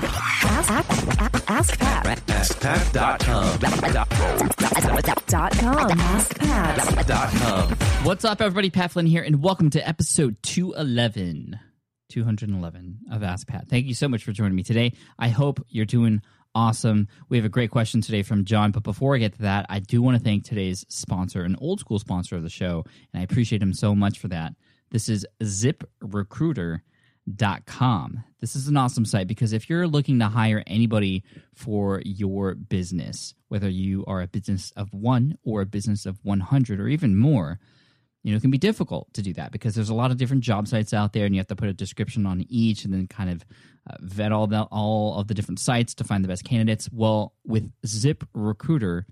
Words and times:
Ask, 0.00 0.70
ask, 0.70 1.50
ask 1.50 1.78
Pat. 1.80 2.92
Dot 7.06 7.32
com. 7.32 7.68
What's 8.04 8.24
up, 8.24 8.40
everybody? 8.40 8.70
Pat 8.70 8.92
Flynn 8.92 9.06
here, 9.06 9.22
and 9.22 9.42
welcome 9.42 9.70
to 9.70 9.86
episode 9.88 10.36
211. 10.42 11.58
211 12.10 12.98
of 13.12 13.22
Ask 13.24 13.48
Pat. 13.48 13.68
Thank 13.68 13.86
you 13.86 13.94
so 13.94 14.08
much 14.08 14.22
for 14.24 14.30
joining 14.32 14.54
me 14.54 14.62
today. 14.62 14.92
I 15.18 15.28
hope 15.28 15.66
you're 15.68 15.84
doing 15.84 16.22
awesome. 16.54 17.08
We 17.28 17.36
have 17.36 17.44
a 17.44 17.50
great 17.50 17.70
question 17.70 18.00
today 18.00 18.22
from 18.22 18.44
John, 18.44 18.70
but 18.70 18.84
before 18.84 19.16
I 19.16 19.18
get 19.18 19.34
to 19.34 19.42
that, 19.42 19.66
I 19.68 19.80
do 19.80 20.00
want 20.00 20.16
to 20.16 20.22
thank 20.22 20.44
today's 20.44 20.86
sponsor, 20.88 21.42
an 21.42 21.56
old 21.60 21.80
school 21.80 21.98
sponsor 21.98 22.36
of 22.36 22.44
the 22.44 22.50
show, 22.50 22.84
and 23.12 23.20
I 23.20 23.24
appreciate 23.24 23.60
him 23.60 23.74
so 23.74 23.96
much 23.96 24.20
for 24.20 24.28
that. 24.28 24.54
This 24.90 25.08
is 25.08 25.26
ziprecruiter.com. 27.28 28.24
This 28.40 28.54
is 28.54 28.68
an 28.68 28.76
awesome 28.76 29.04
site 29.04 29.26
because 29.26 29.52
if 29.52 29.68
you're 29.68 29.88
looking 29.88 30.18
to 30.20 30.26
hire 30.26 30.62
anybody 30.66 31.24
for 31.54 32.00
your 32.04 32.54
business, 32.54 33.34
whether 33.48 33.68
you 33.68 34.04
are 34.06 34.22
a 34.22 34.28
business 34.28 34.72
of 34.76 34.92
one 34.94 35.36
or 35.44 35.62
a 35.62 35.66
business 35.66 36.06
of 36.06 36.18
100 36.22 36.80
or 36.80 36.88
even 36.88 37.16
more, 37.16 37.58
you 38.22 38.32
know, 38.32 38.36
it 38.36 38.40
can 38.40 38.50
be 38.50 38.58
difficult 38.58 39.12
to 39.14 39.22
do 39.22 39.32
that 39.34 39.52
because 39.52 39.74
there's 39.74 39.88
a 39.88 39.94
lot 39.94 40.10
of 40.10 40.16
different 40.16 40.42
job 40.42 40.68
sites 40.68 40.92
out 40.92 41.12
there 41.12 41.24
and 41.24 41.34
you 41.34 41.40
have 41.40 41.46
to 41.48 41.56
put 41.56 41.68
a 41.68 41.72
description 41.72 42.26
on 42.26 42.44
each 42.48 42.84
and 42.84 42.92
then 42.92 43.06
kind 43.06 43.30
of 43.30 43.44
uh, 43.88 43.96
vet 44.00 44.32
all 44.32 44.46
the 44.46 44.62
all 44.70 45.18
of 45.18 45.28
the 45.28 45.34
different 45.34 45.58
sites 45.58 45.94
to 45.94 46.04
find 46.04 46.22
the 46.22 46.28
best 46.28 46.44
candidates. 46.44 46.88
Well, 46.92 47.34
with 47.46 47.70
Zip 47.86 48.24
Recruiter, 48.34 49.06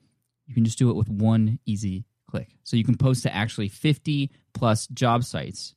you 0.46 0.55
can 0.55 0.65
just 0.65 0.79
do 0.79 0.91
it 0.91 0.96
with 0.96 1.09
one 1.09 1.59
easy 1.66 2.05
click. 2.29 2.48
So 2.65 2.77
you 2.77 2.85
can 2.85 2.96
post 2.96 3.23
to 3.23 3.35
actually 3.35 3.69
50 3.69 4.30
plus 4.52 4.87
job 4.88 5.24
sites 5.24 5.76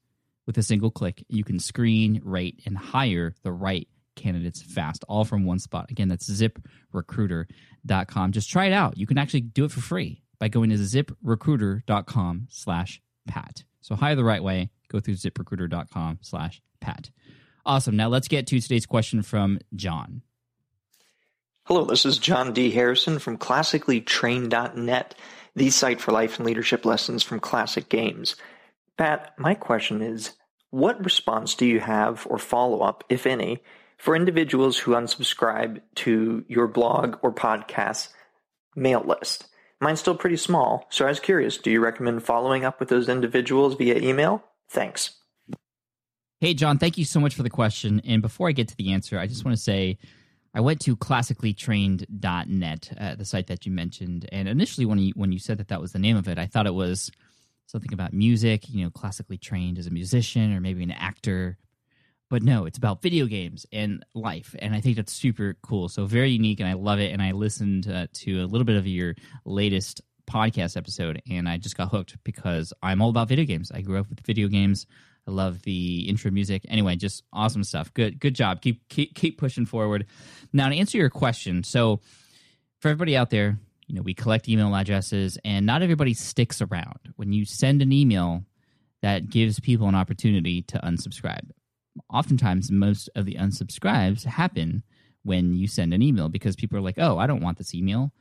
with 0.49 0.58
a 0.58 0.63
single 0.63 0.89
click. 0.89 1.23
You 1.30 1.44
can 1.44 1.59
screen, 1.59 2.21
rate, 2.26 2.63
and 2.66 2.76
hire 2.76 3.35
the 3.44 3.52
right 3.52 3.88
candidates 4.16 4.63
fast, 4.63 5.05
all 5.08 5.23
from 5.23 5.45
one 5.45 5.59
spot. 5.59 5.91
Again, 5.91 6.08
that's 6.08 6.28
ziprecruiter.com. 6.28 8.31
Just 8.31 8.50
try 8.50 8.66
it 8.66 8.73
out. 8.73 8.97
You 8.97 9.05
can 9.05 9.20
actually 9.20 9.42
do 9.42 9.66
it 9.66 9.72
for 9.72 9.80
free 9.80 10.23
by 10.39 10.47
going 10.47 10.72
to 10.72 10.75
ziprecruiter.com 10.75 12.47
slash 12.50 13.00
pat. 13.27 13.64
So 13.81 13.94
hire 13.94 14.16
the 14.16 14.23
right 14.23 14.44
way. 14.44 14.72
Go 14.88 15.00
through 15.00 15.17
ziprecruiter.com 15.17 16.17
slash 16.23 16.64
pat. 16.81 17.11
Awesome. 17.64 17.95
Now 17.95 18.08
let's 18.08 18.27
get 18.27 18.47
to 18.47 18.59
today's 18.59 18.88
question 18.88 19.22
from 19.22 19.59
John. 19.75 20.23
Hello, 21.66 21.86
this 21.86 22.08
is 22.08 22.17
John 22.17 22.53
D. 22.53 22.72
Harrison 22.72 23.20
from 23.20 23.38
classicallytrained.net, 23.38 25.14
the 25.55 25.70
site 25.70 26.02
for 26.02 26.11
life 26.11 26.38
and 26.38 26.45
leadership 26.47 26.86
lessons 26.86 27.22
from 27.22 27.39
classic 27.39 27.88
games. 27.88 28.36
Pat, 28.97 29.36
my 29.38 29.53
question 29.53 30.02
is 30.02 30.31
what 30.72 31.03
response 31.03 31.56
do 31.56 31.66
you 31.66 31.80
have 31.80 32.28
or 32.30 32.38
follow 32.38 32.81
up, 32.81 33.03
if 33.09 33.25
any, 33.25 33.64
for 33.98 34.16
individuals 34.16 34.78
who 34.78 34.92
unsubscribe 34.92 35.81
to 35.95 36.45
your 36.48 36.67
blog 36.67 37.17
or 37.22 37.34
podcast 37.34 38.09
mail 38.76 39.03
list? 39.06 39.48
Mine's 39.81 40.00
still 40.00 40.16
pretty 40.16 40.38
small, 40.38 40.86
so 40.89 41.06
I 41.06 41.09
was 41.09 41.20
curious 41.20 41.58
do 41.58 41.72
you 41.72 41.80
recommend 41.80 42.23
following 42.23 42.66
up 42.66 42.80
with 42.80 42.89
those 42.89 43.09
individuals 43.09 43.76
via 43.76 43.98
email? 43.98 44.44
Thanks. 44.70 45.16
Hey, 46.42 46.53
John, 46.53 46.78
thank 46.78 46.98
you 46.98 47.06
so 47.06 47.20
much 47.20 47.36
for 47.36 47.44
the 47.44 47.50
question. 47.50 48.02
And 48.06 48.22
before 48.22 48.48
I 48.48 48.54
get 48.54 48.70
to 48.70 48.78
the 48.78 48.94
answer, 48.94 49.20
I 49.20 49.28
just 49.28 49.44
want 49.44 49.58
to 49.58 49.61
say 49.61 49.98
I 50.54 50.61
went 50.61 50.81
to 50.81 50.95
classicallytrained.net, 50.95 52.94
uh, 52.98 53.16
the 53.16 53.26
site 53.26 53.48
that 53.48 53.66
you 53.66 53.72
mentioned. 53.72 54.30
And 54.31 54.48
initially, 54.48 54.86
when 54.86 55.00
you, 55.00 55.14
when 55.16 55.31
you 55.31 55.39
said 55.39 55.58
that 55.58 55.70
that 55.70 55.81
was 55.81 55.92
the 55.92 56.00
name 56.00 56.17
of 56.17 56.28
it, 56.28 56.38
I 56.38 56.45
thought 56.45 56.67
it 56.67 56.73
was 56.73 57.11
something 57.70 57.94
about 57.94 58.14
music, 58.14 58.67
you 58.67 58.84
know, 58.84 58.89
classically 58.89 59.38
trained 59.38 59.78
as 59.78 59.86
a 59.86 59.92
musician 59.92 60.53
or 60.53 60.59
maybe 60.59 60.81
an 60.84 60.92
actor. 60.92 61.56
But 62.30 62.42
no, 62.42 62.66
it's 62.66 62.78
about 62.78 63.02
video 63.02 63.26
games 63.26 63.66
and 63.72 64.03
life. 64.16 64.56
And 64.59 64.73
I 64.73 64.81
think 64.81 64.95
that's 64.95 65.14
super 65.14 65.56
cool. 65.61 65.88
So, 65.88 66.06
very 66.06 66.31
unique, 66.31 66.59
and 66.59 66.70
I 66.70 66.73
love 66.73 67.00
it. 67.00 67.11
And 67.11 67.22
I 67.22 67.31
listened 67.31 67.88
uh, 67.88 68.08
to 68.14 68.44
a 68.44 68.45
little 68.45 68.66
bit 68.66 68.76
of 68.76 68.88
your 68.88 69.16
latest 69.45 70.02
podcast 70.30 70.77
episode, 70.77 71.21
and 71.30 71.48
I 71.48 71.58
just 71.58 71.77
got 71.77 71.89
hooked 71.89 72.17
because 72.23 72.73
I'm 72.83 73.02
all 73.02 73.10
about 73.10 73.27
video 73.27 73.45
games. 73.45 73.72
I 73.72 73.82
grew 73.82 73.99
up 73.99 74.10
with 74.10 74.20
video 74.26 74.48
games. 74.48 74.86
I 75.27 75.32
love 75.32 75.61
the 75.64 76.08
intro 76.10 76.32
music. 76.32 76.66
Anyway, 76.70 76.95
just 76.95 77.23
awesome 77.33 77.64
stuff. 77.64 77.93
Good, 77.93 78.20
good 78.20 78.36
job. 78.36 78.61
Keep 78.61 78.88
keep 78.89 79.16
keep 79.16 79.38
pushing 79.38 79.66
forward. 79.66 80.05
Now 80.54 80.70
to 80.70 80.76
answer 80.76 80.98
your 80.98 81.10
question, 81.10 81.64
so 81.64 81.99
for 82.80 82.89
everybody 82.89 83.17
out 83.17 83.30
there, 83.30 83.60
you 83.89 83.95
know, 83.95 84.04
we 84.04 84.14
collect 84.14 84.48
email 84.48 84.76
addresses, 84.76 85.39
and 85.44 85.66
not 85.66 85.82
everybody 85.82 86.14
sticks 86.14 86.61
around. 86.61 87.00
When 87.16 87.33
you 87.33 87.44
send 87.44 87.82
an 87.82 87.92
email, 87.92 88.45
that 89.02 89.32
gives 89.32 89.60
people 89.60 89.88
an 89.88 89.95
opportunity 89.95 90.61
to 90.61 90.77
unsubscribe. 90.80 91.50
Oftentimes, 92.08 92.70
most 92.70 93.10
of 93.16 93.26
the 93.26 93.33
unsubscribes 93.33 94.26
happen 94.26 94.83
when 95.23 95.55
you 95.55 95.67
send 95.67 95.92
an 95.92 96.04
email 96.04 96.30
because 96.30 96.55
people 96.55 96.78
are 96.78 96.82
like, 96.82 96.99
"Oh, 96.99 97.17
I 97.17 97.26
don't 97.26 97.42
want 97.42 97.58
this 97.58 97.73
email. 97.73 98.14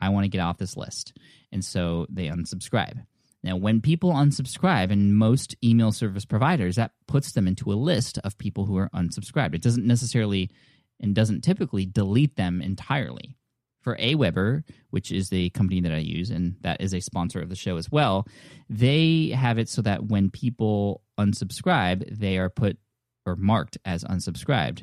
I 0.00 0.10
want 0.10 0.24
to 0.24 0.28
get 0.28 0.40
off 0.40 0.58
this 0.58 0.76
list," 0.76 1.12
and 1.50 1.64
so 1.64 2.06
they 2.08 2.28
unsubscribe. 2.28 3.04
Now, 3.42 3.56
when 3.56 3.80
people 3.80 4.12
unsubscribe, 4.12 4.92
and 4.92 5.16
most 5.16 5.56
email 5.62 5.90
service 5.90 6.24
providers, 6.24 6.76
that 6.76 6.92
puts 7.08 7.32
them 7.32 7.48
into 7.48 7.72
a 7.72 7.74
list 7.74 8.18
of 8.18 8.38
people 8.38 8.66
who 8.66 8.76
are 8.76 8.90
unsubscribed. 8.94 9.54
It 9.54 9.62
doesn't 9.62 9.86
necessarily 9.86 10.50
and 11.00 11.16
doesn't 11.16 11.42
typically 11.42 11.84
delete 11.84 12.36
them 12.36 12.62
entirely. 12.62 13.36
For 13.86 13.96
Aweber, 13.98 14.64
which 14.90 15.12
is 15.12 15.28
the 15.28 15.50
company 15.50 15.80
that 15.82 15.92
I 15.92 15.98
use, 15.98 16.30
and 16.30 16.56
that 16.62 16.80
is 16.80 16.92
a 16.92 16.98
sponsor 16.98 17.40
of 17.40 17.50
the 17.50 17.54
show 17.54 17.76
as 17.76 17.88
well, 17.88 18.26
they 18.68 19.28
have 19.28 19.58
it 19.58 19.68
so 19.68 19.80
that 19.82 20.06
when 20.06 20.28
people 20.28 21.02
unsubscribe, 21.20 22.18
they 22.18 22.36
are 22.36 22.50
put 22.50 22.78
or 23.24 23.36
marked 23.36 23.78
as 23.84 24.02
unsubscribed, 24.02 24.82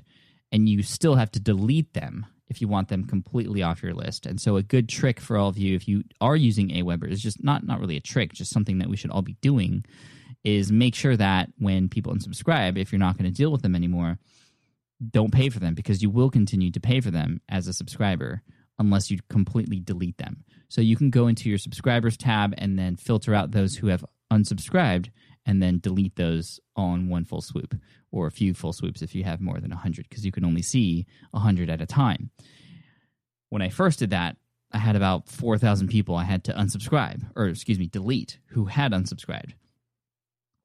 and 0.53 0.69
you 0.69 0.83
still 0.83 1.15
have 1.15 1.29
to 1.31 1.41
delete 1.41 1.93
them 1.93 2.25
if 2.47 2.61
you 2.61 2.69
want 2.69 2.87
them 2.87 3.03
completely 3.03 3.61
off 3.61 3.83
your 3.83 3.93
list. 3.93 4.25
And 4.25 4.39
so 4.39 4.55
a 4.55 4.63
good 4.63 4.87
trick 4.87 5.19
for 5.19 5.35
all 5.35 5.49
of 5.49 5.57
you 5.57 5.75
if 5.75 5.85
you 5.85 6.05
are 6.21 6.37
using 6.37 6.69
Aweber 6.69 7.11
is 7.11 7.21
just 7.21 7.43
not 7.43 7.65
not 7.65 7.81
really 7.81 7.97
a 7.97 7.99
trick, 7.99 8.31
just 8.31 8.53
something 8.53 8.77
that 8.77 8.87
we 8.87 8.95
should 8.95 9.11
all 9.11 9.21
be 9.21 9.35
doing 9.41 9.83
is 10.45 10.71
make 10.71 10.95
sure 10.95 11.17
that 11.17 11.49
when 11.57 11.89
people 11.89 12.13
unsubscribe, 12.13 12.77
if 12.77 12.93
you're 12.93 12.99
not 12.99 13.17
going 13.17 13.29
to 13.29 13.37
deal 13.37 13.51
with 13.51 13.63
them 13.63 13.75
anymore, 13.75 14.17
don't 15.11 15.33
pay 15.33 15.49
for 15.49 15.59
them 15.59 15.73
because 15.73 16.01
you 16.01 16.09
will 16.09 16.29
continue 16.29 16.71
to 16.71 16.79
pay 16.79 17.01
for 17.01 17.11
them 17.11 17.41
as 17.49 17.67
a 17.67 17.73
subscriber 17.73 18.41
unless 18.79 19.11
you 19.11 19.19
completely 19.29 19.79
delete 19.79 20.17
them. 20.17 20.43
So 20.69 20.81
you 20.81 20.95
can 20.95 21.09
go 21.09 21.27
into 21.27 21.49
your 21.49 21.57
subscribers 21.57 22.17
tab 22.17 22.53
and 22.57 22.77
then 22.77 22.95
filter 22.95 23.33
out 23.33 23.51
those 23.51 23.75
who 23.75 23.87
have 23.87 24.05
unsubscribed 24.31 25.09
and 25.45 25.61
then 25.61 25.79
delete 25.79 26.15
those 26.15 26.59
on 26.75 27.09
one 27.09 27.25
full 27.25 27.41
swoop 27.41 27.75
or 28.11 28.27
a 28.27 28.31
few 28.31 28.53
full 28.53 28.73
swoops 28.73 29.01
if 29.01 29.13
you 29.13 29.23
have 29.23 29.41
more 29.41 29.59
than 29.59 29.71
100 29.71 30.07
because 30.09 30.25
you 30.25 30.31
can 30.31 30.45
only 30.45 30.61
see 30.61 31.05
100 31.31 31.69
at 31.69 31.81
a 31.81 31.85
time. 31.85 32.31
When 33.49 33.61
I 33.61 33.69
first 33.69 33.99
did 33.99 34.11
that, 34.11 34.37
I 34.71 34.79
had 34.79 34.95
about 34.95 35.29
4,000 35.29 35.89
people 35.89 36.15
I 36.15 36.23
had 36.23 36.43
to 36.45 36.53
unsubscribe 36.53 37.21
or 37.35 37.47
excuse 37.47 37.77
me, 37.77 37.87
delete 37.87 38.39
who 38.47 38.65
had 38.65 38.91
unsubscribed. 38.91 39.53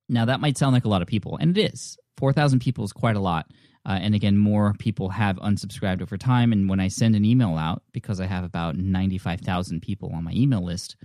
Now 0.09 0.25
that 0.25 0.41
might 0.41 0.57
sound 0.57 0.73
like 0.73 0.87
a 0.87 0.89
lot 0.89 1.03
of 1.03 1.09
people 1.09 1.37
and 1.37 1.57
it 1.57 1.75
is. 1.75 1.99
4,000 2.17 2.61
people 2.61 2.85
is 2.85 2.93
quite 2.93 3.17
a 3.17 3.21
lot. 3.21 3.51
Uh, 3.89 3.99
and 4.03 4.15
again, 4.15 4.37
more 4.37 4.75
people 4.79 5.09
have 5.09 5.37
unsubscribed 5.39 6.03
over 6.03 6.19
time. 6.19 6.53
And 6.53 6.69
when 6.69 6.79
I 6.79 6.89
send 6.89 7.17
an 7.17 7.25
email 7.25 7.57
out, 7.57 7.83
because 7.93 8.21
I 8.21 8.27
have 8.27 8.45
about 8.45 8.77
95,000 8.77 9.81
people 9.81 10.13
on 10.15 10.25
my 10.25 10.33
email 10.33 10.63
list, 10.63 10.97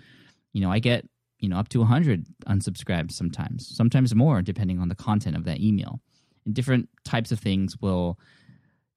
you 0.51 0.59
know, 0.59 0.69
I 0.69 0.79
get 0.79 1.07
you 1.39 1.49
know 1.49 1.57
up 1.57 1.67
to 1.69 1.79
100 1.79 2.25
unsubscribed 2.47 3.11
sometimes 3.11 3.75
sometimes 3.75 4.16
more 4.16 4.41
depending 4.41 4.79
on 4.79 4.88
the 4.88 4.95
content 4.95 5.35
of 5.35 5.44
that 5.45 5.59
email. 5.59 5.99
And 6.45 6.53
different 6.53 6.89
types 7.03 7.31
of 7.31 7.39
things 7.39 7.77
will 7.81 8.17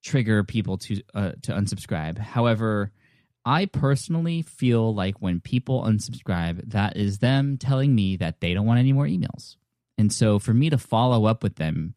trigger 0.04 0.44
people 0.44 0.78
to 0.78 1.03
uh, 1.14 1.32
to 1.42 1.53
unsubscribe. 1.53 2.18
However 2.18 2.92
i 3.48 3.64
personally 3.64 4.42
feel 4.42 4.92
like 4.92 5.22
when 5.22 5.38
people 5.38 5.82
unsubscribe 5.82 6.68
that 6.68 6.97
is 6.97 7.18
them 7.18 7.56
telling 7.56 7.94
me 7.94 8.16
that 8.16 8.41
they 8.41 8.53
don't 8.53 8.66
want 8.66 8.80
any 8.80 8.92
more 8.92 9.06
emails. 9.06 9.56
And 9.98 10.12
so 10.12 10.38
for 10.38 10.53
me 10.53 10.70
to 10.70 10.78
follow 10.78 11.26
up 11.26 11.42
with 11.42 11.56
them 11.56 11.94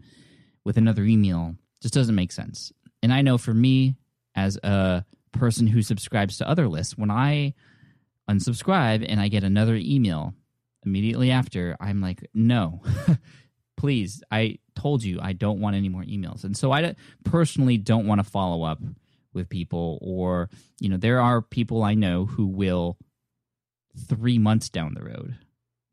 with 0.63 0.77
another 0.77 1.03
email 1.03 1.55
just 1.81 1.93
doesn't 1.93 2.15
make 2.15 2.31
sense 2.31 2.71
and 3.01 3.13
i 3.13 3.21
know 3.21 3.37
for 3.37 3.53
me 3.53 3.95
as 4.35 4.57
a 4.63 5.05
person 5.31 5.67
who 5.67 5.81
subscribes 5.81 6.37
to 6.37 6.49
other 6.49 6.67
lists 6.67 6.97
when 6.97 7.11
i 7.11 7.53
unsubscribe 8.29 9.05
and 9.07 9.19
I 9.19 9.27
get 9.27 9.43
another 9.43 9.75
email 9.75 10.33
immediately 10.85 11.31
after, 11.31 11.75
I'm 11.79 11.99
like, 11.99 12.29
no, 12.33 12.81
please, 13.77 14.21
I 14.31 14.59
told 14.75 15.03
you 15.03 15.19
I 15.21 15.33
don't 15.33 15.59
want 15.59 15.75
any 15.75 15.89
more 15.89 16.03
emails. 16.03 16.43
And 16.43 16.55
so 16.55 16.71
I 16.71 16.95
personally 17.25 17.77
don't 17.77 18.07
want 18.07 18.23
to 18.23 18.29
follow 18.29 18.63
up 18.63 18.79
with 19.33 19.49
people, 19.49 19.99
or, 20.01 20.49
you 20.79 20.89
know, 20.89 20.97
there 20.97 21.21
are 21.21 21.41
people 21.41 21.83
I 21.83 21.95
know 21.95 22.25
who 22.25 22.47
will 22.47 22.97
three 24.07 24.37
months 24.37 24.69
down 24.69 24.93
the 24.93 25.03
road, 25.03 25.35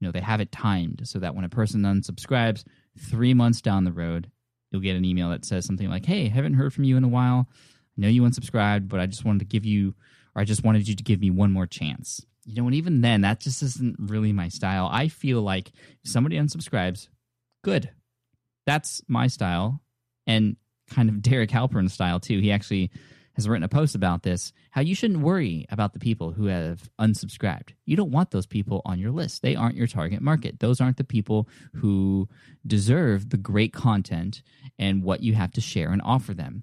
you 0.00 0.06
know, 0.06 0.12
they 0.12 0.20
have 0.20 0.40
it 0.40 0.52
timed 0.52 1.08
so 1.08 1.18
that 1.18 1.34
when 1.34 1.44
a 1.44 1.50
person 1.50 1.82
unsubscribes, 1.82 2.64
three 2.98 3.34
months 3.34 3.60
down 3.60 3.84
the 3.84 3.92
road, 3.92 4.30
you'll 4.70 4.82
get 4.82 4.96
an 4.96 5.04
email 5.04 5.30
that 5.30 5.44
says 5.44 5.64
something 5.64 5.88
like, 5.88 6.06
hey, 6.06 6.28
haven't 6.28 6.54
heard 6.54 6.72
from 6.72 6.84
you 6.84 6.96
in 6.96 7.04
a 7.04 7.08
while. 7.08 7.48
I 7.50 8.00
know 8.00 8.08
you 8.08 8.22
unsubscribed, 8.22 8.88
but 8.88 9.00
I 9.00 9.06
just 9.06 9.24
wanted 9.24 9.40
to 9.40 9.44
give 9.46 9.64
you, 9.64 9.94
or 10.34 10.42
I 10.42 10.44
just 10.44 10.64
wanted 10.64 10.86
you 10.88 10.94
to 10.94 11.02
give 11.02 11.20
me 11.20 11.30
one 11.30 11.52
more 11.52 11.66
chance 11.66 12.24
you 12.46 12.62
know, 12.62 12.66
and 12.66 12.76
even 12.76 13.00
then, 13.00 13.22
that 13.22 13.40
just 13.40 13.62
isn't 13.62 13.96
really 13.98 14.32
my 14.32 14.48
style. 14.48 14.88
I 14.90 15.08
feel 15.08 15.42
like 15.42 15.72
if 16.04 16.10
somebody 16.10 16.36
unsubscribes, 16.36 17.08
good. 17.62 17.90
That's 18.66 19.02
my 19.08 19.26
style. 19.26 19.80
And 20.26 20.56
kind 20.88 21.08
of 21.08 21.22
Derek 21.22 21.50
Halpern 21.50 21.90
style 21.90 22.20
too. 22.20 22.40
He 22.40 22.52
actually 22.52 22.92
has 23.36 23.46
written 23.46 23.62
a 23.62 23.68
post 23.68 23.94
about 23.94 24.22
this 24.22 24.52
how 24.70 24.80
you 24.80 24.94
shouldn't 24.94 25.20
worry 25.20 25.66
about 25.70 25.92
the 25.92 25.98
people 25.98 26.32
who 26.32 26.46
have 26.46 26.90
unsubscribed. 26.98 27.70
You 27.84 27.96
don't 27.96 28.10
want 28.10 28.30
those 28.30 28.46
people 28.46 28.82
on 28.84 28.98
your 28.98 29.10
list. 29.10 29.42
They 29.42 29.54
aren't 29.54 29.76
your 29.76 29.86
target 29.86 30.20
market. 30.20 30.58
Those 30.58 30.80
aren't 30.80 30.96
the 30.96 31.04
people 31.04 31.48
who 31.74 32.28
deserve 32.66 33.30
the 33.30 33.36
great 33.36 33.72
content 33.72 34.42
and 34.78 35.02
what 35.02 35.22
you 35.22 35.34
have 35.34 35.52
to 35.52 35.60
share 35.60 35.90
and 35.90 36.02
offer 36.02 36.34
them. 36.34 36.62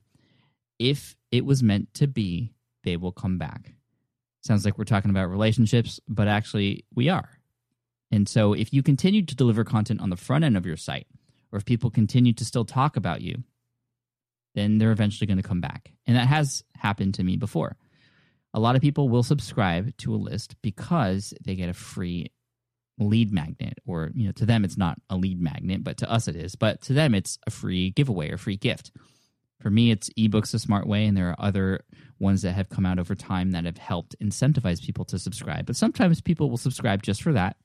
If 0.80 1.16
it 1.32 1.46
was 1.46 1.64
meant 1.64 1.94
to 1.96 2.08
be, 2.08 2.54
they 2.84 2.98
will 2.98 3.12
come 3.12 3.38
back. 3.38 3.74
Sounds 4.42 4.66
like 4.66 4.78
we're 4.78 4.84
talking 4.84 5.12
about 5.12 5.30
relationships, 5.30 6.00
but 6.08 6.28
actually, 6.28 6.86
we 6.94 7.08
are. 7.08 7.30
And 8.12 8.28
so, 8.28 8.54
if 8.54 8.74
you 8.74 8.84
continue 8.84 9.24
to 9.24 9.36
deliver 9.36 9.64
content 9.64 10.02
on 10.02 10.10
the 10.10 10.18
front 10.18 10.44
end 10.44 10.58
of 10.58 10.66
your 10.66 10.76
site, 10.76 11.08
or 11.52 11.58
if 11.58 11.66
people 11.66 11.90
continue 11.90 12.34
to 12.34 12.46
still 12.46 12.66
talk 12.66 12.98
about 12.98 13.22
you, 13.22 13.44
then 14.56 14.78
they're 14.78 14.92
eventually 14.92 15.28
going 15.28 15.42
to 15.42 15.48
come 15.48 15.62
back. 15.62 15.92
And 16.06 16.16
that 16.16 16.28
has 16.28 16.64
happened 16.76 17.16
to 17.16 17.24
me 17.24 17.38
before. 17.38 17.76
A 18.54 18.60
lot 18.60 18.76
of 18.76 18.82
people 18.82 19.10
will 19.10 19.24
subscribe 19.24 19.96
to 19.98 20.14
a 20.14 20.18
list 20.18 20.56
because 20.62 21.34
they 21.44 21.56
get 21.56 21.70
a 21.70 21.74
free 21.74 22.32
lead 23.00 23.32
magnet 23.32 23.80
or 23.86 24.12
you 24.14 24.26
know 24.26 24.32
to 24.32 24.46
them 24.46 24.64
it's 24.64 24.78
not 24.78 25.00
a 25.10 25.16
lead 25.16 25.42
magnet 25.42 25.84
but 25.84 25.98
to 25.98 26.12
us 26.12 26.28
it 26.28 26.36
is 26.36 26.56
but 26.56 26.80
to 26.82 26.94
them 26.94 27.16
it's 27.16 27.40
a 27.48 27.52
free 27.52 27.90
giveaway 27.90 28.30
or 28.30 28.38
free 28.38 28.56
gift 28.56 28.92
for 29.60 29.72
me 29.72 29.90
it's 29.90 30.10
ebooks 30.12 30.54
a 30.54 30.60
smart 30.60 30.86
way 30.86 31.06
and 31.06 31.18
there 31.18 31.30
are 31.30 31.36
other 31.40 31.84
ones 32.20 32.44
that 32.44 32.52
have 32.52 32.70
come 32.70 32.86
out 32.86 33.00
over 33.00 33.16
time 33.16 33.52
that 33.52 33.66
have 33.66 33.78
helped 33.80 34.16
incentivize 34.22 34.84
people 34.84 35.04
to 35.04 35.18
subscribe 35.18 35.66
but 35.66 35.76
sometimes 35.76 36.22
people 36.22 36.50
will 36.52 36.58
subscribe 36.58 37.02
just 37.02 37.24
for 37.24 37.34
that 37.34 37.58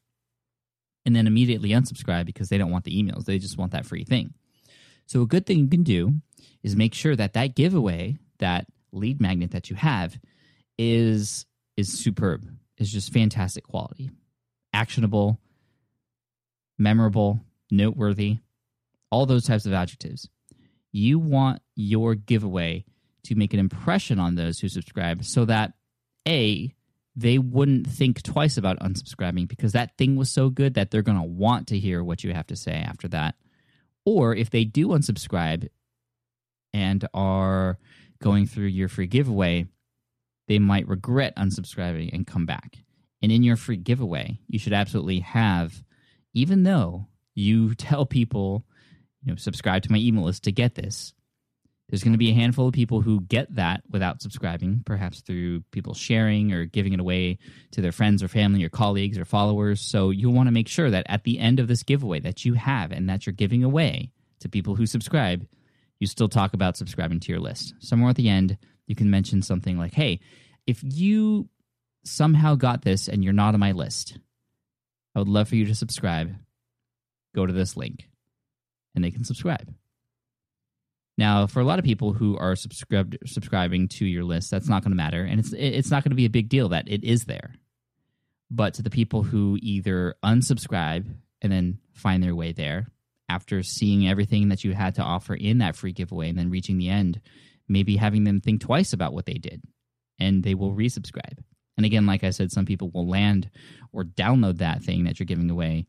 and 1.05 1.15
then 1.15 1.27
immediately 1.27 1.71
unsubscribe 1.71 2.25
because 2.25 2.49
they 2.49 2.59
don't 2.59 2.71
want 2.71 2.85
the 2.85 3.03
emails 3.03 3.27
they 3.27 3.39
just 3.39 3.59
want 3.59 3.73
that 3.73 3.85
free 3.85 4.05
thing 4.05 4.33
so 5.09 5.23
a 5.23 5.27
good 5.27 5.47
thing 5.47 5.59
you 5.59 5.69
can 5.69 5.83
do 5.83 6.13
is 6.63 6.77
make 6.77 6.93
sure 6.93 7.17
that 7.17 7.33
that 7.33 7.57
giveaway, 7.57 8.19
that 8.39 8.67
lead 8.93 9.21
magnet 9.21 9.51
that 9.53 9.71
you 9.71 9.77
have, 9.77 10.19
is 10.79 11.47
is 11.77 11.99
superb. 11.99 12.47
Is 12.77 12.93
just 12.93 13.13
fantastic 13.13 13.67
quality, 13.67 14.11
actionable, 14.73 15.41
memorable, 16.79 17.41
noteworthy, 17.73 18.39
all 19.11 19.27
those 19.27 19.47
types 19.47 19.67
of 19.67 19.73
adjectives. 19.73 20.29
You 20.93 21.19
want 21.19 21.61
your 21.75 22.15
giveaway 22.15 22.85
to 23.25 23.35
make 23.35 23.53
an 23.53 23.59
impression 23.59 24.21
on 24.21 24.37
those 24.37 24.61
who 24.61 24.69
subscribe 24.69 25.25
so 25.25 25.45
that 25.47 25.73
a 26.27 26.73
they 27.17 27.39
wouldn't 27.39 27.89
think 27.89 28.23
twice 28.23 28.57
about 28.57 28.79
unsubscribing 28.79 29.49
because 29.49 29.73
that 29.73 29.97
thing 29.99 30.15
was 30.15 30.31
so 30.31 30.51
good 30.51 30.75
that 30.75 30.93
they're 30.93 31.03
going 31.03 31.21
to 31.21 31.27
want 31.27 31.67
to 31.69 31.79
hear 31.79 32.05
what 32.05 32.23
you 32.23 32.33
have 32.33 32.47
to 32.47 32.55
say 32.55 32.75
after 32.75 33.09
that 33.09 33.35
or 34.09 34.35
if 34.35 34.49
they 34.49 34.65
do 34.65 34.89
unsubscribe 34.89 35.69
and 36.73 37.07
are 37.13 37.79
going 38.23 38.47
through 38.47 38.67
your 38.67 38.89
free 38.89 39.07
giveaway, 39.07 39.67
they 40.49 40.59
might 40.59 40.89
regret 40.89 41.37
unsubscribing 41.37 42.11
and 42.15 42.27
come 42.27 42.47
back. 42.47 42.79
And 43.21 43.31
in 43.31 43.43
your 43.43 43.57
free 43.57 43.77
giveaway, 43.77 44.41
you 44.47 44.59
should 44.59 44.73
absolutely 44.73 45.21
have, 45.21 45.83
even 46.33 46.63
though 46.63 47.07
you 47.35 47.75
tell 47.75 48.07
people, 48.07 48.65
you 49.23 49.31
know, 49.31 49.37
subscribe 49.37 49.83
to 49.83 49.93
my 49.93 49.99
email 49.99 50.25
list 50.25 50.45
to 50.45 50.53
get 50.53 50.75
this, 50.75 51.13
there's 51.89 52.03
going 52.03 52.13
to 52.13 52.19
be 52.19 52.31
a 52.31 52.35
handful 52.35 52.69
of 52.69 52.75
people 52.75 53.01
who 53.01 53.23
get 53.23 53.55
that 53.55 53.83
without 53.91 54.21
subscribing, 54.21 54.83
perhaps 54.85 55.21
through 55.21 55.63
people 55.71 55.95
sharing 55.95 56.53
or 56.53 56.67
giving 56.67 56.93
it 56.93 57.01
away 57.01 57.39
to 57.73 57.81
their 57.81 57.93
friends 57.93 58.23
or 58.23 58.29
family 58.29 58.63
or 58.63 58.69
colleagues 58.69 59.17
or 59.17 59.25
followers. 59.25 59.81
So 59.81 60.11
you'll 60.11 60.35
want 60.35 60.49
to 60.49 60.53
make 60.53 60.69
sure 60.69 60.91
that 60.91 61.07
at 61.09 61.25
the 61.25 61.39
end 61.39 61.61
of 61.61 61.69
this 61.69 61.83
giveaway 61.83 62.21
that 62.21 62.45
you 62.45 62.55
have 62.55 62.93
and 62.93 63.09
that 63.09 63.25
you're 63.25 63.33
giving 63.33 63.65
away 63.65 64.13
to 64.41 64.51
people 64.51 64.75
who 64.75 64.85
subscribe, 64.85 65.47
you 65.99 66.07
still 66.07 66.29
talk 66.29 66.53
about 66.53 66.77
subscribing 66.77 67.21
to 67.21 67.33
your 67.33 67.41
list. 67.41 67.75
Somewhere 67.81 68.11
at 68.11 68.17
the 68.17 68.29
end, 68.29 68.59
you 68.87 68.95
can 68.95 69.11
mention 69.11 69.41
something 69.41 69.79
like, 69.79 69.95
hey, 69.95 70.21
if 70.67 70.81
you 70.83 71.49
somehow 72.05 72.55
got 72.55 72.83
this 72.83 73.09
and 73.09 73.25
you're 73.25 73.33
not 73.33 73.55
on 73.55 73.61
my 73.61 73.73
list, 73.73 74.19
I 75.15 75.21
would 75.21 75.29
love 75.29 75.49
for 75.49 75.57
you 75.57 75.65
to 75.65 75.75
subscribe. 75.75 76.35
Go 77.35 77.47
to 77.47 77.53
this 77.53 77.77
link 77.77 78.09
and 78.95 79.03
they 79.03 79.11
can 79.11 79.25
subscribe. 79.25 79.73
Now, 81.19 81.49
for 81.49 81.59
a 81.59 81.65
lot 81.65 81.81
of 81.81 81.85
people 81.85 82.13
who 82.13 82.39
are 82.39 82.55
subscribed 82.55 83.19
subscribing 83.27 83.89
to 83.89 84.07
your 84.07 84.23
list, 84.23 84.53
that's 84.53 84.69
not 84.69 84.85
going 84.85 84.93
to 84.93 84.97
matter, 84.97 85.25
and 85.25 85.41
it's 85.41 85.53
it's 85.53 85.91
not 85.91 86.05
going 86.05 86.13
to 86.13 86.17
be 86.17 86.27
a 86.27 86.31
big 86.31 86.49
deal 86.49 86.69
that 86.69 86.89
it 86.89 87.03
is 87.03 87.25
there. 87.25 87.57
But 88.51 88.75
to 88.75 88.83
the 88.83 88.89
people 88.89 89.25
who 89.25 89.59
either 89.61 90.15
unsubscribe 90.25 91.07
and 91.43 91.53
then 91.53 91.81
find 91.93 92.23
their 92.23 92.37
way 92.37 92.53
there 92.53 92.87
after 93.29 93.63
seeing 93.65 94.09
everything 94.09 94.49
that 94.49 94.63
you 94.65 94.73
had 94.73 94.95
to 94.95 95.03
offer 95.03 95.35
in 95.35 95.59
that 95.59 95.77
free 95.77 95.93
giveaway 95.93 96.31
and 96.31 96.39
then 96.39 96.51
reaching 96.51 96.79
the 96.79 96.89
end, 96.89 97.21
maybe 97.69 97.97
having 97.97 98.25
them 98.25 98.41
think 98.41 98.61
twice 98.61 98.93
about 98.93 99.13
what 99.13 99.27
they 99.27 99.35
did, 99.35 99.61
and 100.21 100.45
they 100.45 100.55
will 100.55 100.73
resubscribe. 100.73 101.39
And 101.77 101.85
again, 101.85 102.07
like 102.07 102.23
I 102.23 102.31
said, 102.31 102.53
some 102.53 102.65
people 102.65 102.91
will 102.95 103.09
land 103.09 103.51
or 103.93 104.05
download 104.05 104.59
that 104.59 104.83
thing 104.83 105.05
that 105.05 105.19
you're 105.19 105.27
giving 105.27 105.51
away 105.51 105.87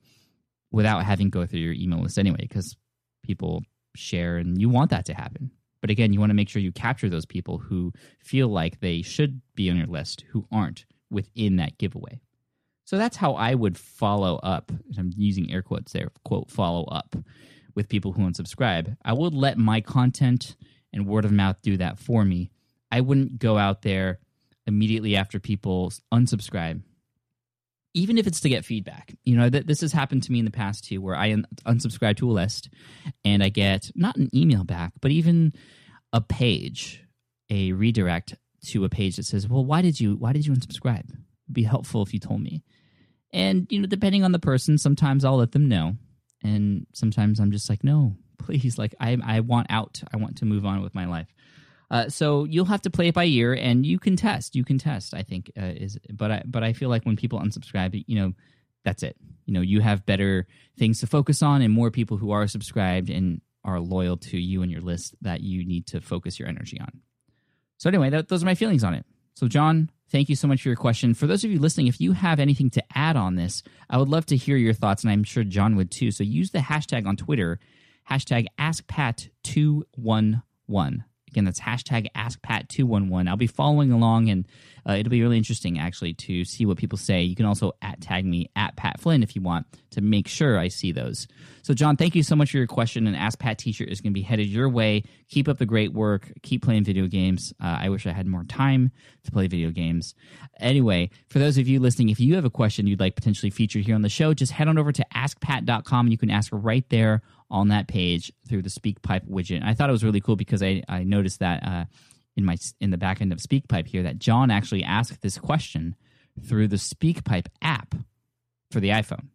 without 0.71 1.05
having 1.05 1.29
go 1.29 1.45
through 1.45 1.59
your 1.59 1.73
email 1.73 2.01
list 2.01 2.17
anyway, 2.17 2.41
because 2.41 2.75
people 3.23 3.63
share, 3.95 4.37
and 4.37 4.59
you 4.59 4.69
want 4.69 4.91
that 4.91 5.05
to 5.05 5.13
happen. 5.13 5.51
But 5.81 5.89
again, 5.89 6.13
you 6.13 6.19
want 6.19 6.29
to 6.29 6.35
make 6.35 6.49
sure 6.49 6.61
you 6.61 6.71
capture 6.71 7.09
those 7.09 7.25
people 7.25 7.57
who 7.57 7.93
feel 8.19 8.49
like 8.49 8.79
they 8.79 9.01
should 9.01 9.41
be 9.55 9.69
on 9.69 9.77
your 9.77 9.87
list 9.87 10.25
who 10.29 10.45
aren't 10.51 10.85
within 11.09 11.55
that 11.57 11.77
giveaway. 11.77 12.19
So 12.85 12.97
that's 12.97 13.17
how 13.17 13.33
I 13.33 13.53
would 13.53 13.77
follow 13.77 14.37
up. 14.37 14.71
I'm 14.97 15.11
using 15.15 15.51
air 15.51 15.61
quotes 15.61 15.93
there, 15.93 16.09
quote, 16.25 16.49
follow 16.49 16.85
up 16.85 17.15
with 17.75 17.87
people 17.87 18.11
who 18.11 18.23
unsubscribe. 18.23 18.97
I 19.05 19.13
would 19.13 19.33
let 19.33 19.57
my 19.57 19.79
content 19.79 20.55
and 20.91 21.05
word 21.05 21.23
of 21.23 21.31
mouth 21.31 21.57
do 21.61 21.77
that 21.77 21.99
for 21.99 22.25
me. 22.25 22.51
I 22.91 23.01
wouldn't 23.01 23.37
go 23.39 23.57
out 23.57 23.83
there 23.83 24.19
immediately 24.65 25.15
after 25.15 25.39
people 25.39 25.93
unsubscribe 26.11 26.81
even 27.93 28.17
if 28.17 28.27
it's 28.27 28.41
to 28.41 28.49
get 28.49 28.65
feedback. 28.65 29.15
You 29.23 29.35
know, 29.35 29.49
th- 29.49 29.65
this 29.65 29.81
has 29.81 29.91
happened 29.91 30.23
to 30.23 30.31
me 30.31 30.39
in 30.39 30.45
the 30.45 30.51
past 30.51 30.85
too, 30.85 31.01
where 31.01 31.15
I 31.15 31.33
un- 31.33 31.47
unsubscribe 31.65 32.17
to 32.17 32.29
a 32.29 32.33
list 32.33 32.69
and 33.25 33.43
I 33.43 33.49
get 33.49 33.91
not 33.95 34.15
an 34.17 34.29
email 34.33 34.63
back, 34.63 34.93
but 35.01 35.11
even 35.11 35.53
a 36.13 36.21
page, 36.21 37.03
a 37.49 37.71
redirect 37.71 38.35
to 38.67 38.85
a 38.85 38.89
page 38.89 39.15
that 39.15 39.25
says, 39.25 39.47
"Well, 39.47 39.65
why 39.65 39.81
did 39.81 39.99
you 39.99 40.15
why 40.15 40.33
did 40.33 40.45
you 40.45 40.53
unsubscribe?" 40.53 41.09
It'd 41.09 41.53
be 41.53 41.63
helpful 41.63 42.03
if 42.03 42.13
you 42.13 42.19
told 42.19 42.41
me. 42.41 42.63
And 43.31 43.67
you 43.69 43.79
know, 43.79 43.87
depending 43.87 44.23
on 44.23 44.31
the 44.31 44.39
person, 44.39 44.77
sometimes 44.77 45.23
I'll 45.23 45.37
let 45.37 45.51
them 45.51 45.67
know, 45.67 45.95
and 46.43 46.85
sometimes 46.93 47.39
I'm 47.39 47.51
just 47.51 47.69
like, 47.69 47.83
"No, 47.83 48.15
please, 48.37 48.77
like 48.77 48.95
I 48.99 49.17
I 49.23 49.39
want 49.39 49.67
out. 49.69 50.01
I 50.13 50.17
want 50.17 50.37
to 50.37 50.45
move 50.45 50.65
on 50.65 50.81
with 50.81 50.95
my 50.95 51.05
life." 51.05 51.33
Uh, 51.91 52.07
so 52.07 52.43
you'll 52.43 52.65
have 52.65 52.83
to 52.83 52.89
play 52.89 53.07
it 53.07 53.15
by 53.15 53.25
ear, 53.25 53.53
and 53.53 53.85
you 53.85 53.97
can 53.97 54.15
test. 54.15 54.55
You 54.55 54.63
can 54.63 54.77
test. 54.77 55.13
I 55.13 55.23
think 55.23 55.51
uh, 55.59 55.65
is, 55.65 55.97
but 56.13 56.31
I 56.31 56.43
but 56.45 56.63
I 56.63 56.73
feel 56.73 56.89
like 56.89 57.05
when 57.05 57.15
people 57.15 57.39
unsubscribe, 57.39 58.03
you 58.07 58.15
know, 58.15 58.33
that's 58.83 59.03
it. 59.03 59.15
You 59.45 59.53
know, 59.53 59.61
you 59.61 59.81
have 59.81 60.05
better 60.05 60.47
things 60.77 60.99
to 60.99 61.07
focus 61.07 61.41
on, 61.41 61.61
and 61.61 61.73
more 61.73 61.89
people 61.89 62.17
who 62.17 62.31
are 62.31 62.47
subscribed 62.47 63.09
and 63.09 63.41
are 63.63 63.79
loyal 63.79 64.17
to 64.17 64.37
you 64.37 64.61
and 64.61 64.71
your 64.71 64.81
list 64.81 65.15
that 65.21 65.41
you 65.41 65.65
need 65.65 65.87
to 65.87 65.99
focus 65.99 66.39
your 66.39 66.47
energy 66.47 66.79
on. 66.79 67.01
So 67.77 67.89
anyway, 67.89 68.11
that, 68.11 68.27
those 68.27 68.43
are 68.43 68.45
my 68.45 68.55
feelings 68.55 68.83
on 68.83 68.93
it. 68.93 69.05
So 69.35 69.47
John, 69.47 69.89
thank 70.11 70.29
you 70.29 70.35
so 70.35 70.47
much 70.47 70.61
for 70.61 70.69
your 70.69 70.75
question. 70.75 71.13
For 71.13 71.27
those 71.27 71.43
of 71.43 71.51
you 71.51 71.59
listening, 71.59 71.87
if 71.87 71.99
you 71.99 72.13
have 72.13 72.39
anything 72.39 72.69
to 72.71 72.83
add 72.95 73.15
on 73.15 73.35
this, 73.35 73.63
I 73.89 73.97
would 73.97 74.09
love 74.09 74.25
to 74.27 74.37
hear 74.37 74.57
your 74.57 74.73
thoughts, 74.73 75.03
and 75.03 75.11
I'm 75.11 75.23
sure 75.23 75.43
John 75.43 75.75
would 75.75 75.91
too. 75.91 76.11
So 76.11 76.23
use 76.23 76.51
the 76.51 76.59
hashtag 76.59 77.07
on 77.07 77.15
Twitter, 77.15 77.59
hashtag 78.09 78.47
AskPat211. 78.59 81.03
Again, 81.31 81.45
that's 81.45 81.59
hashtag 81.59 82.07
AskPat211. 82.15 83.29
I'll 83.29 83.37
be 83.37 83.47
following 83.47 83.91
along, 83.91 84.29
and 84.29 84.47
uh, 84.87 84.93
it'll 84.93 85.09
be 85.09 85.21
really 85.21 85.37
interesting 85.37 85.79
actually 85.79 86.13
to 86.13 86.43
see 86.43 86.65
what 86.65 86.77
people 86.77 86.97
say. 86.97 87.21
You 87.21 87.35
can 87.35 87.45
also 87.45 87.73
at 87.81 88.01
tag 88.01 88.25
me 88.25 88.49
at 88.55 88.75
Pat 88.75 88.99
Flynn 88.99 89.23
if 89.23 89.35
you 89.35 89.41
want 89.41 89.65
to 89.91 90.01
make 90.01 90.27
sure 90.27 90.57
I 90.57 90.67
see 90.67 90.91
those. 90.91 91.27
So, 91.61 91.73
John, 91.73 91.97
thank 91.97 92.15
you 92.15 92.23
so 92.23 92.35
much 92.35 92.51
for 92.51 92.57
your 92.57 92.67
question. 92.67 93.05
And 93.05 93.15
Ask 93.15 93.39
Pat 93.39 93.57
T-shirt 93.57 93.89
is 93.89 94.01
going 94.01 94.11
to 94.11 94.19
be 94.19 94.21
headed 94.21 94.47
your 94.47 94.69
way. 94.69 95.03
Keep 95.29 95.47
up 95.47 95.57
the 95.57 95.65
great 95.65 95.93
work. 95.93 96.31
Keep 96.41 96.63
playing 96.63 96.83
video 96.83 97.07
games. 97.07 97.53
Uh, 97.61 97.77
I 97.81 97.89
wish 97.89 98.07
I 98.07 98.11
had 98.11 98.25
more 98.27 98.43
time 98.43 98.91
to 99.23 99.31
play 99.31 99.47
video 99.47 99.69
games. 99.69 100.15
Anyway, 100.59 101.09
for 101.27 101.39
those 101.39 101.57
of 101.57 101.67
you 101.67 101.79
listening, 101.79 102.09
if 102.09 102.19
you 102.19 102.35
have 102.35 102.45
a 102.45 102.49
question 102.49 102.87
you'd 102.87 102.99
like 102.99 103.15
potentially 103.15 103.49
featured 103.49 103.85
here 103.85 103.95
on 103.95 104.01
the 104.01 104.09
show, 104.09 104.33
just 104.33 104.51
head 104.51 104.67
on 104.67 104.77
over 104.77 104.91
to 104.91 105.05
AskPat.com. 105.13 106.05
And 106.05 106.11
you 106.11 106.17
can 106.17 106.31
ask 106.31 106.49
right 106.51 106.85
there 106.89 107.21
on 107.49 107.69
that 107.69 107.87
page 107.87 108.31
through 108.47 108.61
the 108.61 108.69
SpeakPipe 108.69 109.27
widget. 109.27 109.63
I 109.63 109.73
thought 109.73 109.89
it 109.89 109.93
was 109.93 110.03
really 110.03 110.21
cool 110.21 110.35
because 110.35 110.61
I, 110.61 110.83
I 110.87 111.03
noticed 111.03 111.39
that 111.39 111.65
uh, 111.65 111.85
in 112.35 112.45
my 112.45 112.57
in 112.79 112.91
the 112.91 112.97
back 112.97 113.21
end 113.21 113.31
of 113.31 113.39
SpeakPipe 113.39 113.87
here 113.87 114.03
that 114.03 114.19
John 114.19 114.51
actually 114.51 114.83
asked 114.83 115.21
this 115.21 115.37
question 115.37 115.95
through 116.47 116.67
the 116.67 116.77
SpeakPipe 116.77 117.47
app 117.61 117.95
for 118.71 118.79
the 118.79 118.89
iPhone. 118.89 119.27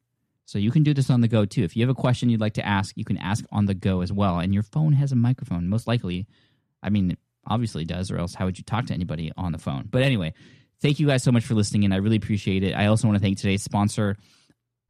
So 0.47 0.59
you 0.59 0.71
can 0.71 0.83
do 0.83 0.95
this 0.95 1.11
on 1.11 1.21
the 1.21 1.29
go 1.29 1.45
too. 1.45 1.65
If 1.65 1.77
you 1.77 1.83
have 1.83 1.91
a 1.91 2.01
question 2.01 2.29
you'd 2.29 2.41
like 2.41 2.55
to 2.55 2.67
ask, 2.67 2.97
you 2.97 3.05
can 3.05 3.19
ask 3.19 3.45
on 3.51 3.67
the 3.67 3.75
go 3.75 4.03
as 4.03 4.13
well. 4.13 4.39
And 4.39 4.55
your 4.55 4.63
phone 4.63 4.93
has 4.93 5.11
a 5.11 5.17
microphone, 5.17 5.69
most 5.69 5.87
likely. 5.87 6.27
I 6.83 6.91
mean, 6.91 7.17
obviously 7.47 7.85
does, 7.85 8.11
or 8.11 8.19
else 8.19 8.35
how 8.35 8.45
would 8.45 8.59
you 8.59 8.65
talk 8.65 8.87
to 8.87 8.95
anybody 8.95 9.33
on 9.37 9.53
the 9.53 9.59
phone? 9.59 9.89
But 9.91 10.03
anyway, 10.03 10.35
thank 10.81 11.01
you 11.01 11.07
guys 11.07 11.23
so 11.23 11.33
much 11.33 11.45
for 11.45 11.55
listening, 11.55 11.85
and 11.85 11.95
I 11.95 11.99
really 11.99 12.17
appreciate 12.17 12.63
it. 12.63 12.75
I 12.75 12.87
also 12.87 13.09
want 13.09 13.17
to 13.17 13.23
thank 13.23 13.39
today's 13.39 13.63
sponsor, 13.63 14.17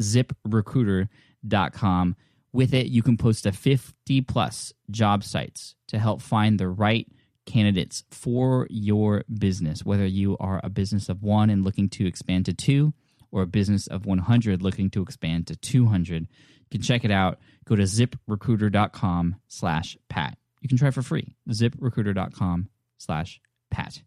ZipRecruiter.com 0.02 2.16
With 2.54 2.72
it, 2.72 2.86
you 2.86 3.02
can 3.02 3.16
post 3.16 3.42
to 3.42 3.52
50 3.52 4.20
plus 4.20 4.72
job 4.88 5.24
sites 5.24 5.74
to 5.88 5.98
help 5.98 6.22
find 6.22 6.56
the 6.56 6.68
right 6.68 7.04
candidates 7.46 8.04
for 8.12 8.68
your 8.70 9.24
business, 9.28 9.84
whether 9.84 10.06
you 10.06 10.36
are 10.38 10.60
a 10.62 10.70
business 10.70 11.08
of 11.08 11.24
one 11.24 11.50
and 11.50 11.64
looking 11.64 11.88
to 11.88 12.06
expand 12.06 12.46
to 12.46 12.54
two, 12.54 12.94
or 13.32 13.42
a 13.42 13.46
business 13.48 13.88
of 13.88 14.06
100 14.06 14.62
looking 14.62 14.88
to 14.90 15.02
expand 15.02 15.48
to 15.48 15.56
200. 15.56 16.22
You 16.22 16.28
can 16.70 16.80
check 16.80 17.04
it 17.04 17.10
out. 17.10 17.40
Go 17.64 17.74
to 17.74 17.82
ziprecruiter.com 17.82 19.34
slash 19.48 19.98
pat. 20.08 20.38
You 20.60 20.68
can 20.68 20.78
try 20.78 20.92
for 20.92 21.02
free. 21.02 21.34
ziprecruiter.com 21.50 22.68
slash 22.98 23.40
pat. 23.72 24.00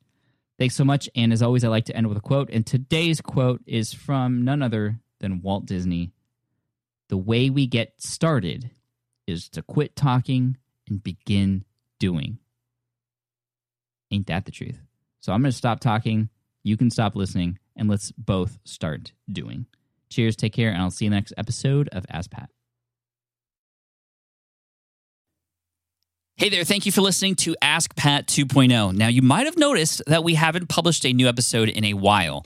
Thanks 0.57 0.75
so 0.75 0.85
much. 0.85 1.09
And 1.17 1.33
as 1.33 1.41
always, 1.41 1.65
I 1.65 1.67
like 1.67 1.85
to 1.85 1.95
end 1.97 2.07
with 2.07 2.17
a 2.17 2.21
quote. 2.21 2.49
And 2.49 2.65
today's 2.65 3.19
quote 3.19 3.61
is 3.67 3.93
from 3.93 4.45
none 4.45 4.61
other 4.61 5.01
than 5.19 5.41
Walt 5.41 5.65
Disney. 5.65 6.13
The 7.09 7.17
way 7.17 7.49
we 7.49 7.67
get 7.67 8.01
started 8.01 8.71
is 9.27 9.49
to 9.49 9.61
quit 9.61 9.95
talking 9.95 10.57
and 10.89 11.01
begin 11.01 11.63
doing. 11.99 12.39
Ain't 14.11 14.27
that 14.27 14.45
the 14.45 14.51
truth? 14.51 14.81
So 15.19 15.33
I'm 15.33 15.41
going 15.41 15.51
to 15.51 15.57
stop 15.57 15.79
talking. 15.79 16.29
You 16.63 16.77
can 16.77 16.89
stop 16.89 17.15
listening, 17.15 17.59
and 17.75 17.89
let's 17.89 18.11
both 18.11 18.57
start 18.65 19.13
doing. 19.31 19.65
Cheers, 20.09 20.35
take 20.35 20.53
care, 20.53 20.69
and 20.69 20.81
I'll 20.81 20.91
see 20.91 21.05
you 21.05 21.11
next 21.11 21.33
episode 21.37 21.89
of 21.91 22.05
Ask 22.09 22.31
Pat. 22.31 22.49
Hey 26.37 26.49
there, 26.49 26.63
thank 26.63 26.85
you 26.85 26.91
for 26.91 27.01
listening 27.01 27.33
to 27.37 27.55
Ask 27.63 27.95
Pat 27.95 28.27
2.0. 28.27 28.93
Now, 28.95 29.07
you 29.07 29.23
might 29.23 29.47
have 29.47 29.57
noticed 29.57 30.03
that 30.05 30.23
we 30.23 30.35
haven't 30.35 30.69
published 30.69 31.03
a 31.03 31.11
new 31.11 31.27
episode 31.27 31.67
in 31.67 31.83
a 31.83 31.95
while. 31.95 32.45